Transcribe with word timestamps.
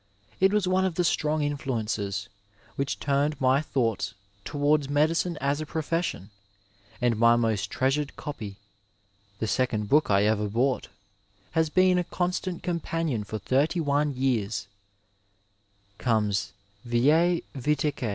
It 0.39 0.51
was 0.51 0.67
one 0.67 0.83
of 0.83 0.95
the 0.95 1.03
strong 1.03 1.43
influences 1.43 2.27
which 2.75 2.99
turned 2.99 3.39
my 3.39 3.61
thoughts 3.61 4.15
towards 4.45 4.89
medi 4.89 5.13
cine 5.13 5.37
as 5.39 5.61
a 5.61 5.65
profession, 5.67 6.31
and 6.99 7.19
my 7.19 7.35
most 7.35 7.69
treasured 7.69 8.15
copy— 8.15 8.57
^the 9.39 9.47
second 9.47 9.89
book 9.89 10.09
I 10.09 10.23
ever 10.23 10.49
bought— 10.49 10.87
^has 11.55 11.71
been 11.71 11.99
a 11.99 12.03
constant 12.03 12.63
companion 12.63 13.23
for 13.23 13.37
thirty 13.37 13.79
one 13.79 14.11
years,— 14.15 14.65
comes 15.99 16.53
viaB 16.83 17.43
vitseque. 17.55 18.09